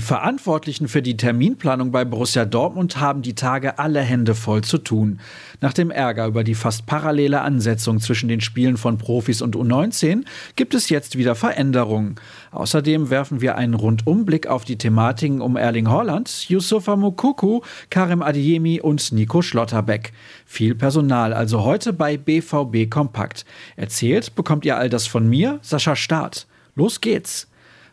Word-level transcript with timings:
Verantwortlichen 0.00 0.88
für 0.88 1.02
die 1.02 1.16
Terminplanung 1.16 1.92
bei 1.92 2.04
Borussia 2.04 2.44
Dortmund 2.44 2.98
haben 2.98 3.22
die 3.22 3.34
Tage 3.34 3.78
alle 3.78 4.00
Hände 4.00 4.34
voll 4.34 4.62
zu 4.62 4.78
tun. 4.78 5.20
Nach 5.60 5.72
dem 5.72 5.90
Ärger 5.90 6.26
über 6.26 6.44
die 6.44 6.54
fast 6.54 6.86
parallele 6.86 7.40
Ansetzung 7.40 8.00
zwischen 8.00 8.28
den 8.28 8.40
Spielen 8.40 8.76
von 8.76 8.98
Profis 8.98 9.42
und 9.42 9.56
U19 9.56 10.24
gibt 10.56 10.74
es 10.74 10.88
jetzt 10.88 11.16
wieder 11.16 11.34
Veränderungen. 11.34 12.16
Außerdem 12.50 13.10
werfen 13.10 13.40
wir 13.40 13.56
einen 13.56 13.74
Rundumblick 13.74 14.46
auf 14.46 14.64
die 14.64 14.78
Thematiken 14.78 15.40
um 15.40 15.56
Erling 15.56 15.88
Haaland, 15.88 16.48
Yusufa 16.48 16.96
Mukuku, 16.96 17.60
Karim 17.90 18.22
Adiemi 18.22 18.80
und 18.80 19.12
Nico 19.12 19.40
Schlotterbeck. 19.42 20.12
Viel 20.46 20.74
Personal 20.74 21.32
also 21.32 21.64
heute 21.64 21.92
bei 21.92 22.16
BVB 22.16 22.90
Kompakt. 22.90 23.44
Erzählt 23.76 24.34
bekommt 24.34 24.64
ihr 24.64 24.76
all 24.76 24.90
das 24.90 25.06
von 25.06 25.28
mir, 25.28 25.58
Sascha 25.62 25.96
Staat. 25.96 26.46
Los 26.74 27.00
geht's! 27.00 27.48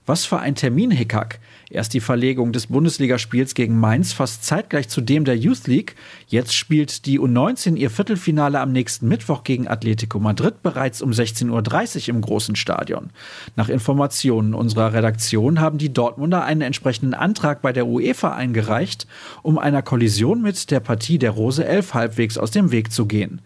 Was 0.06 0.26
für 0.26 0.40
ein 0.40 0.56
Terminhickhack. 0.56 1.40
Erst 1.70 1.94
die 1.94 2.02
Verlegung 2.02 2.52
des 2.52 2.68
Bundesligaspiels 2.68 3.54
gegen 3.54 3.80
Mainz 3.80 4.12
fast 4.12 4.44
zeitgleich 4.44 4.90
zu 4.90 5.00
dem 5.00 5.24
der 5.24 5.38
Youth 5.38 5.66
League. 5.66 5.96
Jetzt 6.28 6.54
spielt 6.54 7.06
die 7.06 7.22
U19 7.22 7.78
ihr 7.78 7.90
Viertelfinale 7.90 8.60
am 8.60 8.74
nächsten 8.74 9.08
Mittwoch 9.08 9.46
gegen 9.46 9.70
Atletico 9.70 10.20
Madrid 10.20 10.62
bereits 10.62 11.02
um 11.02 11.12
16.30 11.12 12.10
Uhr 12.10 12.16
im 12.16 12.22
großen 12.22 12.58
Stadion. 12.58 13.12
Nach 13.56 13.70
Informationen 13.70 14.54
unserer 14.54 14.92
Redaktion 14.92 15.62
haben 15.62 15.78
die 15.78 15.94
Dortmunder 15.94 16.44
einen 16.44 16.62
entsprechenden 16.62 17.14
Antrag 17.14 17.62
bei 17.62 17.72
der 17.72 17.88
UEFA 17.88 18.36
eingereicht, 18.36 19.08
um 19.42 19.58
einer 19.58 19.84
Kollision 19.84 20.42
mit 20.42 20.70
der 20.70 20.82
Partie 20.82 21.18
der 21.18 21.32
Rose 21.32 21.64
11 21.64 21.94
halbwegs 21.94 22.38
aus 22.38 22.52
dem 22.52 22.72
Weg 22.72 22.92
zu 22.92 23.06
gehen. 23.06 23.40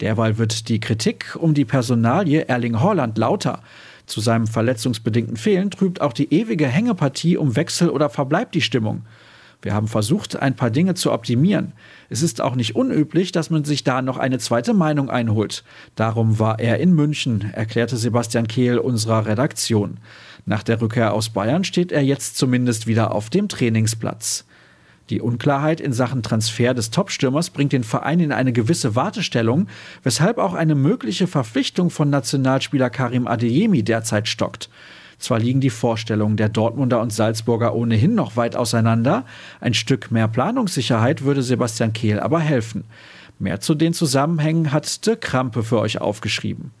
Derweil 0.00 0.38
wird 0.38 0.68
die 0.70 0.80
Kritik 0.80 1.36
um 1.38 1.52
die 1.52 1.66
Personalie 1.66 2.48
Erling 2.48 2.80
Haaland 2.80 3.18
lauter. 3.18 3.62
Zu 4.12 4.20
seinem 4.20 4.46
verletzungsbedingten 4.46 5.38
Fehlen 5.38 5.70
trübt 5.70 6.02
auch 6.02 6.12
die 6.12 6.34
ewige 6.34 6.66
Hängepartie 6.66 7.38
um 7.38 7.56
Wechsel 7.56 7.88
oder 7.88 8.10
Verbleib 8.10 8.52
die 8.52 8.60
Stimmung. 8.60 9.06
Wir 9.62 9.72
haben 9.72 9.88
versucht, 9.88 10.36
ein 10.36 10.54
paar 10.54 10.68
Dinge 10.68 10.92
zu 10.92 11.10
optimieren. 11.10 11.72
Es 12.10 12.20
ist 12.20 12.42
auch 12.42 12.54
nicht 12.54 12.76
unüblich, 12.76 13.32
dass 13.32 13.48
man 13.48 13.64
sich 13.64 13.84
da 13.84 14.02
noch 14.02 14.18
eine 14.18 14.38
zweite 14.38 14.74
Meinung 14.74 15.08
einholt. 15.08 15.64
Darum 15.94 16.38
war 16.38 16.58
er 16.58 16.78
in 16.78 16.92
München, 16.92 17.52
erklärte 17.54 17.96
Sebastian 17.96 18.48
Kehl 18.48 18.76
unserer 18.76 19.24
Redaktion. 19.24 19.96
Nach 20.44 20.62
der 20.62 20.82
Rückkehr 20.82 21.14
aus 21.14 21.30
Bayern 21.30 21.64
steht 21.64 21.90
er 21.90 22.02
jetzt 22.02 22.36
zumindest 22.36 22.86
wieder 22.86 23.14
auf 23.14 23.30
dem 23.30 23.48
Trainingsplatz. 23.48 24.44
Die 25.10 25.20
Unklarheit 25.20 25.80
in 25.80 25.92
Sachen 25.92 26.22
Transfer 26.22 26.74
des 26.74 26.90
Topstürmers 26.90 27.50
bringt 27.50 27.72
den 27.72 27.84
Verein 27.84 28.20
in 28.20 28.32
eine 28.32 28.52
gewisse 28.52 28.94
Wartestellung, 28.94 29.68
weshalb 30.02 30.38
auch 30.38 30.54
eine 30.54 30.74
mögliche 30.74 31.26
Verpflichtung 31.26 31.90
von 31.90 32.08
Nationalspieler 32.10 32.90
Karim 32.90 33.26
Adeyemi 33.26 33.82
derzeit 33.82 34.28
stockt. 34.28 34.70
Zwar 35.18 35.38
liegen 35.38 35.60
die 35.60 35.70
Vorstellungen 35.70 36.36
der 36.36 36.48
Dortmunder 36.48 37.00
und 37.00 37.12
Salzburger 37.12 37.74
ohnehin 37.74 38.14
noch 38.14 38.36
weit 38.36 38.56
auseinander, 38.56 39.24
ein 39.60 39.74
Stück 39.74 40.10
mehr 40.10 40.26
Planungssicherheit 40.26 41.22
würde 41.22 41.42
Sebastian 41.42 41.92
Kehl 41.92 42.18
aber 42.18 42.40
helfen. 42.40 42.84
Mehr 43.38 43.60
zu 43.60 43.74
den 43.74 43.92
Zusammenhängen 43.92 44.72
hat 44.72 45.06
De 45.06 45.16
Krampe 45.16 45.62
für 45.62 45.78
euch 45.80 46.00
aufgeschrieben. 46.00 46.72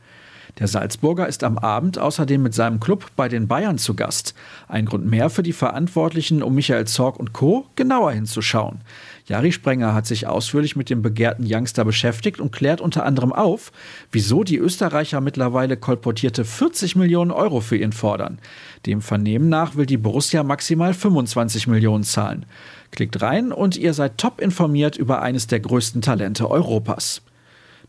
Der 0.58 0.68
Salzburger 0.68 1.26
ist 1.26 1.44
am 1.44 1.56
Abend 1.56 1.98
außerdem 1.98 2.42
mit 2.42 2.52
seinem 2.52 2.78
Club 2.78 3.06
bei 3.16 3.28
den 3.28 3.48
Bayern 3.48 3.78
zu 3.78 3.94
Gast. 3.94 4.34
Ein 4.68 4.84
Grund 4.84 5.06
mehr 5.06 5.30
für 5.30 5.42
die 5.42 5.54
Verantwortlichen 5.54 6.42
um 6.42 6.54
Michael 6.54 6.86
Zorg 6.86 7.18
und 7.18 7.32
Co. 7.32 7.66
genauer 7.74 8.12
hinzuschauen. 8.12 8.82
Jari 9.26 9.52
Sprenger 9.52 9.94
hat 9.94 10.06
sich 10.06 10.26
ausführlich 10.26 10.76
mit 10.76 10.90
dem 10.90 11.00
begehrten 11.00 11.46
Youngster 11.48 11.86
beschäftigt 11.86 12.38
und 12.38 12.52
klärt 12.52 12.82
unter 12.82 13.06
anderem 13.06 13.32
auf, 13.32 13.72
wieso 14.10 14.44
die 14.44 14.58
Österreicher 14.58 15.22
mittlerweile 15.22 15.78
kolportierte 15.78 16.44
40 16.44 16.96
Millionen 16.96 17.30
Euro 17.30 17.60
für 17.60 17.78
ihn 17.78 17.92
fordern. 17.92 18.38
Dem 18.84 19.00
Vernehmen 19.00 19.48
nach 19.48 19.76
will 19.76 19.86
die 19.86 19.96
Borussia 19.96 20.42
maximal 20.42 20.92
25 20.92 21.66
Millionen 21.66 22.04
zahlen. 22.04 22.44
Klickt 22.90 23.22
rein 23.22 23.52
und 23.52 23.78
ihr 23.78 23.94
seid 23.94 24.18
top 24.18 24.38
informiert 24.40 24.98
über 24.98 25.22
eines 25.22 25.46
der 25.46 25.60
größten 25.60 26.02
Talente 26.02 26.50
Europas. 26.50 27.22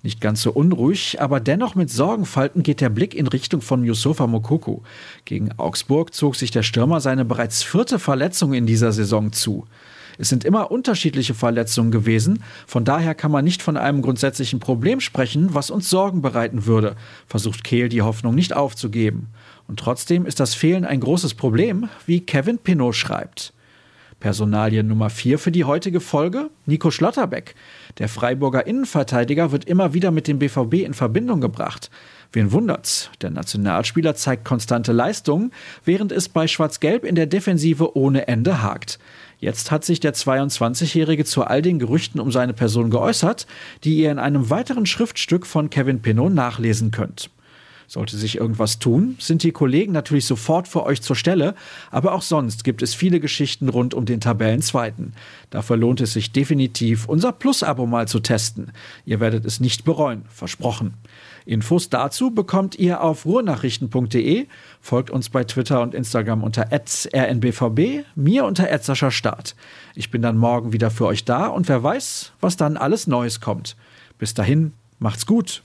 Nicht 0.03 0.19
ganz 0.19 0.41
so 0.41 0.51
unruhig, 0.51 1.21
aber 1.21 1.39
dennoch 1.39 1.75
mit 1.75 1.89
Sorgenfalten 1.89 2.61
geht 2.61 2.81
der 2.81 2.89
Blick 2.89 3.15
in 3.15 3.25
Richtung 3.25 3.61
von 3.61 3.85
Yusufa 3.85 4.27
Mokoku. 4.27 4.81
Gegen 5.23 5.57
Augsburg 5.57 6.13
zog 6.13 6.35
sich 6.35 6.51
der 6.51 6.61
Stürmer 6.61 6.99
seine 6.99 7.23
bereits 7.23 7.63
vierte 7.63 7.99
Verletzung 7.99 8.53
in 8.53 8.65
dieser 8.65 8.91
Saison 8.91 9.31
zu. 9.31 9.65
Es 10.17 10.27
sind 10.27 10.43
immer 10.43 10.71
unterschiedliche 10.71 11.33
Verletzungen 11.33 11.89
gewesen, 11.89 12.43
von 12.67 12.83
daher 12.83 13.15
kann 13.15 13.31
man 13.31 13.45
nicht 13.45 13.61
von 13.61 13.77
einem 13.77 14.01
grundsätzlichen 14.01 14.59
Problem 14.59 14.99
sprechen, 14.99 15.53
was 15.55 15.71
uns 15.71 15.89
Sorgen 15.89 16.21
bereiten 16.21 16.65
würde, 16.65 16.97
versucht 17.25 17.63
Kehl 17.63 17.87
die 17.87 18.01
Hoffnung 18.01 18.35
nicht 18.35 18.53
aufzugeben. 18.53 19.29
Und 19.69 19.79
trotzdem 19.79 20.25
ist 20.25 20.41
das 20.41 20.53
Fehlen 20.53 20.83
ein 20.83 20.99
großes 20.99 21.33
Problem, 21.33 21.87
wie 22.05 22.19
Kevin 22.19 22.57
Pinot 22.57 22.95
schreibt. 22.95 23.53
Personalie 24.23 24.83
Nummer 24.83 25.09
4 25.09 25.37
für 25.37 25.51
die 25.51 25.65
heutige 25.65 25.99
Folge, 25.99 26.49
Nico 26.65 26.91
Schlotterbeck. 26.91 27.55
Der 27.97 28.07
Freiburger 28.07 28.65
Innenverteidiger 28.65 29.51
wird 29.51 29.65
immer 29.65 29.93
wieder 29.93 30.11
mit 30.11 30.29
dem 30.29 30.39
BVB 30.39 30.75
in 30.75 30.93
Verbindung 30.93 31.41
gebracht. 31.41 31.91
Wen 32.31 32.53
wundert's? 32.53 33.09
Der 33.21 33.31
Nationalspieler 33.31 34.15
zeigt 34.15 34.45
konstante 34.45 34.93
Leistungen, 34.93 35.51
während 35.83 36.13
es 36.13 36.29
bei 36.29 36.47
Schwarz-Gelb 36.47 37.03
in 37.03 37.15
der 37.15 37.25
Defensive 37.25 37.97
ohne 37.97 38.29
Ende 38.29 38.63
hakt. 38.63 38.97
Jetzt 39.39 39.71
hat 39.71 39.83
sich 39.83 39.99
der 39.99 40.13
22-Jährige 40.13 41.25
zu 41.25 41.43
all 41.43 41.61
den 41.61 41.77
Gerüchten 41.77 42.21
um 42.21 42.31
seine 42.31 42.53
Person 42.53 42.91
geäußert, 42.91 43.45
die 43.83 43.97
ihr 43.97 44.09
in 44.09 44.19
einem 44.19 44.49
weiteren 44.49 44.85
Schriftstück 44.85 45.45
von 45.45 45.69
Kevin 45.69 46.01
Pinot 46.01 46.33
nachlesen 46.33 46.91
könnt. 46.91 47.29
Sollte 47.93 48.17
sich 48.17 48.39
irgendwas 48.39 48.79
tun, 48.79 49.17
sind 49.19 49.43
die 49.43 49.51
Kollegen 49.51 49.93
natürlich 49.93 50.25
sofort 50.25 50.67
für 50.67 50.83
euch 50.83 51.03
zur 51.03 51.15
Stelle, 51.15 51.53
aber 51.91 52.13
auch 52.13 52.23
sonst 52.23 52.63
gibt 52.63 52.81
es 52.81 52.95
viele 52.95 53.19
Geschichten 53.19 53.69
rund 53.69 53.93
um 53.93 54.05
den 54.05 54.19
Tabellenzweiten. 54.19 55.13
Dafür 55.51 55.77
lohnt 55.77 56.01
es 56.01 56.13
sich 56.13 56.31
definitiv, 56.31 57.07
unser 57.07 57.31
Plus-Abo 57.31 57.85
mal 57.85 58.07
zu 58.07 58.19
testen. 58.19 58.71
Ihr 59.05 59.19
werdet 59.19 59.45
es 59.45 59.59
nicht 59.59 59.85
bereuen, 59.85 60.25
versprochen. 60.29 60.95
Infos 61.45 61.89
dazu 61.89 62.31
bekommt 62.31 62.79
ihr 62.79 63.03
auf 63.03 63.27
ruhrnachrichten.de, 63.27 64.47
folgt 64.81 65.11
uns 65.11 65.29
bei 65.29 65.43
Twitter 65.43 65.79
und 65.83 65.93
Instagram 65.93 66.41
unter 66.41 66.69
rnbvb, 66.71 68.05
mir 68.15 68.45
unter 68.45 69.11
Start. 69.11 69.55
Ich 69.93 70.09
bin 70.09 70.23
dann 70.23 70.37
morgen 70.39 70.73
wieder 70.73 70.89
für 70.89 71.05
euch 71.05 71.25
da 71.25 71.45
und 71.45 71.67
wer 71.67 71.83
weiß, 71.83 72.31
was 72.41 72.57
dann 72.57 72.75
alles 72.75 73.05
Neues 73.05 73.39
kommt. 73.39 73.75
Bis 74.17 74.33
dahin, 74.33 74.73
macht's 74.97 75.27
gut. 75.27 75.61